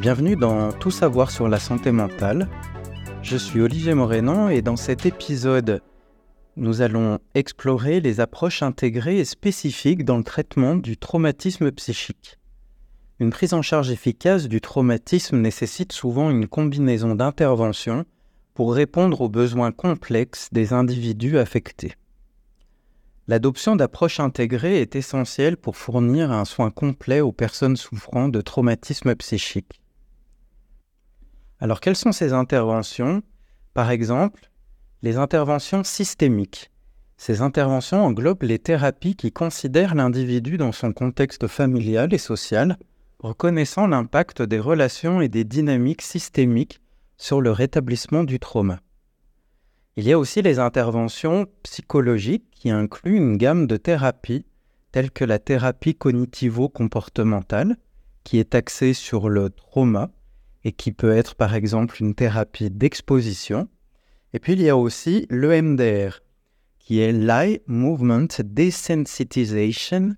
Bienvenue 0.00 0.34
dans 0.34 0.72
Tout 0.72 0.90
savoir 0.90 1.30
sur 1.30 1.46
la 1.46 1.58
santé 1.58 1.92
mentale. 1.92 2.48
Je 3.20 3.36
suis 3.36 3.60
Olivier 3.60 3.92
Morénan 3.92 4.48
et 4.48 4.62
dans 4.62 4.76
cet 4.76 5.04
épisode, 5.04 5.82
nous 6.56 6.80
allons 6.80 7.18
explorer 7.34 8.00
les 8.00 8.18
approches 8.18 8.62
intégrées 8.62 9.18
et 9.18 9.26
spécifiques 9.26 10.06
dans 10.06 10.16
le 10.16 10.24
traitement 10.24 10.74
du 10.74 10.96
traumatisme 10.96 11.70
psychique. 11.72 12.38
Une 13.18 13.28
prise 13.28 13.52
en 13.52 13.60
charge 13.60 13.90
efficace 13.90 14.48
du 14.48 14.62
traumatisme 14.62 15.36
nécessite 15.36 15.92
souvent 15.92 16.30
une 16.30 16.48
combinaison 16.48 17.14
d'interventions 17.14 18.06
pour 18.54 18.72
répondre 18.72 19.20
aux 19.20 19.28
besoins 19.28 19.70
complexes 19.70 20.48
des 20.50 20.72
individus 20.72 21.36
affectés. 21.36 21.92
L'adoption 23.28 23.76
d'approches 23.76 24.18
intégrées 24.18 24.80
est 24.80 24.96
essentielle 24.96 25.58
pour 25.58 25.76
fournir 25.76 26.32
un 26.32 26.46
soin 26.46 26.70
complet 26.70 27.20
aux 27.20 27.32
personnes 27.32 27.76
souffrant 27.76 28.30
de 28.30 28.40
traumatisme 28.40 29.14
psychique. 29.14 29.79
Alors 31.60 31.80
quelles 31.80 31.96
sont 31.96 32.12
ces 32.12 32.32
interventions? 32.32 33.22
Par 33.74 33.90
exemple, 33.90 34.50
les 35.02 35.18
interventions 35.18 35.84
systémiques. 35.84 36.70
Ces 37.18 37.42
interventions 37.42 38.02
englobent 38.02 38.44
les 38.44 38.58
thérapies 38.58 39.14
qui 39.14 39.30
considèrent 39.30 39.94
l'individu 39.94 40.56
dans 40.56 40.72
son 40.72 40.92
contexte 40.92 41.46
familial 41.48 42.14
et 42.14 42.18
social, 42.18 42.78
reconnaissant 43.18 43.86
l'impact 43.86 44.40
des 44.40 44.58
relations 44.58 45.20
et 45.20 45.28
des 45.28 45.44
dynamiques 45.44 46.00
systémiques 46.00 46.80
sur 47.18 47.42
le 47.42 47.50
rétablissement 47.50 48.24
du 48.24 48.38
trauma. 48.38 48.80
Il 49.96 50.04
y 50.04 50.12
a 50.12 50.18
aussi 50.18 50.40
les 50.40 50.58
interventions 50.58 51.46
psychologiques 51.62 52.48
qui 52.52 52.70
incluent 52.70 53.18
une 53.18 53.36
gamme 53.36 53.66
de 53.66 53.76
thérapies 53.76 54.46
telles 54.92 55.10
que 55.10 55.26
la 55.26 55.38
thérapie 55.38 55.94
cognitivo-comportementale, 55.94 57.76
qui 58.24 58.38
est 58.38 58.54
axée 58.54 58.94
sur 58.94 59.28
le 59.28 59.50
trauma 59.50 60.10
et 60.64 60.72
qui 60.72 60.92
peut 60.92 61.12
être 61.12 61.34
par 61.34 61.54
exemple 61.54 61.96
une 62.00 62.14
thérapie 62.14 62.70
d'exposition. 62.70 63.68
Et 64.32 64.38
puis 64.38 64.52
il 64.52 64.62
y 64.62 64.68
a 64.68 64.76
aussi 64.76 65.26
l'EMDR, 65.30 66.20
qui 66.78 67.00
est 67.00 67.12
l'Eye 67.12 67.60
Movement 67.66 68.28
Desensitization 68.42 70.14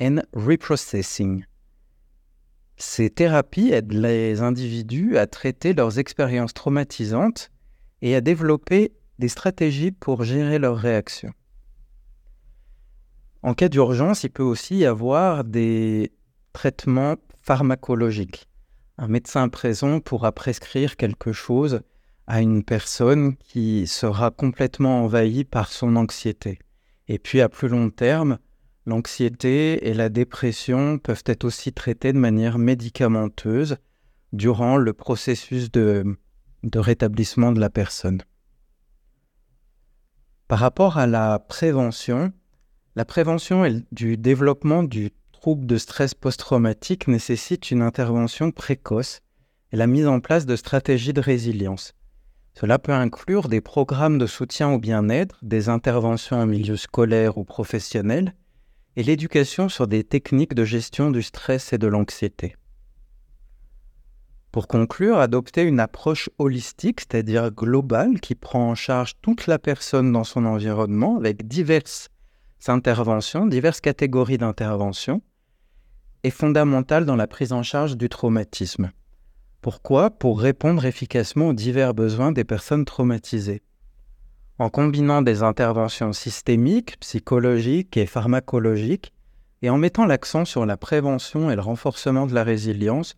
and 0.00 0.22
Reprocessing. 0.32 1.44
Ces 2.76 3.10
thérapies 3.10 3.72
aident 3.72 3.92
les 3.92 4.40
individus 4.42 5.16
à 5.16 5.26
traiter 5.26 5.74
leurs 5.74 5.98
expériences 5.98 6.54
traumatisantes 6.54 7.50
et 8.02 8.14
à 8.16 8.20
développer 8.20 8.92
des 9.18 9.28
stratégies 9.28 9.92
pour 9.92 10.24
gérer 10.24 10.58
leurs 10.58 10.76
réactions. 10.76 11.32
En 13.42 13.54
cas 13.54 13.68
d'urgence, 13.68 14.24
il 14.24 14.30
peut 14.30 14.42
aussi 14.42 14.78
y 14.78 14.86
avoir 14.86 15.44
des 15.44 16.12
traitements 16.52 17.16
pharmacologiques. 17.42 18.48
Un 18.96 19.08
médecin 19.08 19.48
présent 19.48 20.00
pourra 20.00 20.32
prescrire 20.32 20.96
quelque 20.96 21.32
chose 21.32 21.80
à 22.26 22.40
une 22.40 22.62
personne 22.62 23.36
qui 23.36 23.86
sera 23.86 24.30
complètement 24.30 25.02
envahie 25.02 25.44
par 25.44 25.72
son 25.72 25.96
anxiété. 25.96 26.58
Et 27.08 27.18
puis 27.18 27.40
à 27.40 27.48
plus 27.48 27.68
long 27.68 27.90
terme, 27.90 28.38
l'anxiété 28.86 29.88
et 29.88 29.94
la 29.94 30.08
dépression 30.08 30.98
peuvent 30.98 31.24
être 31.26 31.44
aussi 31.44 31.72
traitées 31.72 32.12
de 32.12 32.18
manière 32.18 32.58
médicamenteuse 32.58 33.76
durant 34.32 34.76
le 34.76 34.92
processus 34.92 35.70
de, 35.70 36.16
rétablissement 36.74 37.52
de 37.52 37.60
la 37.60 37.70
personne. 37.70 38.22
Par 40.48 40.58
rapport 40.58 40.98
à 40.98 41.06
la 41.06 41.38
prévention, 41.38 42.32
la 42.96 43.04
prévention 43.04 43.64
du 43.92 44.16
développement 44.16 44.82
du 44.82 45.10
trouble 45.44 45.66
de 45.66 45.76
stress 45.76 46.14
post-traumatique 46.14 47.06
nécessite 47.06 47.70
une 47.70 47.82
intervention 47.82 48.50
précoce 48.50 49.20
et 49.72 49.76
la 49.76 49.86
mise 49.86 50.06
en 50.06 50.18
place 50.20 50.46
de 50.46 50.56
stratégies 50.56 51.12
de 51.12 51.20
résilience. 51.20 51.92
Cela 52.54 52.78
peut 52.78 52.94
inclure 52.94 53.50
des 53.50 53.60
programmes 53.60 54.16
de 54.16 54.24
soutien 54.24 54.70
au 54.70 54.78
bien-être, 54.78 55.38
des 55.42 55.68
interventions 55.68 56.38
en 56.38 56.46
milieu 56.46 56.78
scolaire 56.78 57.36
ou 57.36 57.44
professionnel, 57.44 58.34
et 58.96 59.02
l'éducation 59.02 59.68
sur 59.68 59.86
des 59.86 60.02
techniques 60.02 60.54
de 60.54 60.64
gestion 60.64 61.10
du 61.10 61.22
stress 61.22 61.74
et 61.74 61.78
de 61.78 61.88
l'anxiété. 61.88 62.56
Pour 64.50 64.66
conclure, 64.66 65.18
adopter 65.18 65.60
une 65.64 65.78
approche 65.78 66.30
holistique, 66.38 67.02
c'est-à-dire 67.02 67.50
globale, 67.50 68.18
qui 68.20 68.34
prend 68.34 68.70
en 68.70 68.74
charge 68.74 69.20
toute 69.20 69.46
la 69.46 69.58
personne 69.58 70.10
dans 70.10 70.24
son 70.24 70.46
environnement 70.46 71.18
avec 71.18 71.46
diverses 71.46 72.08
interventions, 72.66 73.46
diverses 73.46 73.82
catégories 73.82 74.38
d'interventions, 74.38 75.20
est 76.24 76.30
fondamentale 76.30 77.04
dans 77.04 77.16
la 77.16 77.26
prise 77.26 77.52
en 77.52 77.62
charge 77.62 77.96
du 77.96 78.08
traumatisme. 78.08 78.90
Pourquoi? 79.60 80.10
Pour 80.10 80.40
répondre 80.40 80.84
efficacement 80.84 81.48
aux 81.48 81.52
divers 81.52 81.94
besoins 81.94 82.32
des 82.32 82.44
personnes 82.44 82.84
traumatisées. 82.84 83.62
En 84.58 84.70
combinant 84.70 85.22
des 85.22 85.42
interventions 85.42 86.12
systémiques, 86.12 86.98
psychologiques 87.00 87.96
et 87.96 88.06
pharmacologiques, 88.06 89.12
et 89.62 89.70
en 89.70 89.78
mettant 89.78 90.06
l'accent 90.06 90.44
sur 90.44 90.66
la 90.66 90.76
prévention 90.76 91.50
et 91.50 91.56
le 91.56 91.62
renforcement 91.62 92.26
de 92.26 92.34
la 92.34 92.44
résilience, 92.44 93.16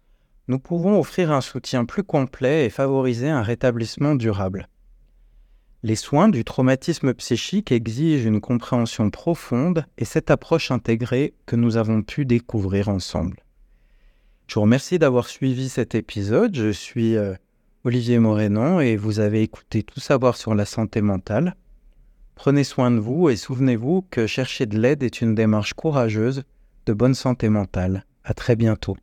nous 0.48 0.58
pouvons 0.58 0.98
offrir 0.98 1.32
un 1.32 1.40
soutien 1.40 1.84
plus 1.84 2.04
complet 2.04 2.66
et 2.66 2.70
favoriser 2.70 3.28
un 3.28 3.42
rétablissement 3.42 4.14
durable. 4.14 4.68
Les 5.86 5.94
soins 5.94 6.28
du 6.28 6.42
traumatisme 6.42 7.14
psychique 7.14 7.70
exigent 7.70 8.26
une 8.26 8.40
compréhension 8.40 9.08
profonde 9.08 9.86
et 9.98 10.04
cette 10.04 10.32
approche 10.32 10.72
intégrée 10.72 11.32
que 11.46 11.54
nous 11.54 11.76
avons 11.76 12.02
pu 12.02 12.24
découvrir 12.24 12.88
ensemble. 12.88 13.36
Je 14.48 14.56
vous 14.56 14.62
remercie 14.62 14.98
d'avoir 14.98 15.28
suivi 15.28 15.68
cet 15.68 15.94
épisode. 15.94 16.56
Je 16.56 16.72
suis 16.72 17.16
euh, 17.16 17.34
Olivier 17.84 18.18
Morénon 18.18 18.80
et 18.80 18.96
vous 18.96 19.20
avez 19.20 19.42
écouté 19.42 19.84
Tout 19.84 20.00
savoir 20.00 20.36
sur 20.36 20.56
la 20.56 20.64
santé 20.64 21.02
mentale. 21.02 21.54
Prenez 22.34 22.64
soin 22.64 22.90
de 22.90 22.98
vous 22.98 23.28
et 23.28 23.36
souvenez-vous 23.36 24.08
que 24.10 24.26
chercher 24.26 24.66
de 24.66 24.80
l'aide 24.80 25.04
est 25.04 25.20
une 25.20 25.36
démarche 25.36 25.74
courageuse 25.74 26.42
de 26.86 26.94
bonne 26.94 27.14
santé 27.14 27.48
mentale. 27.48 28.04
À 28.24 28.34
très 28.34 28.56
bientôt. 28.56 28.96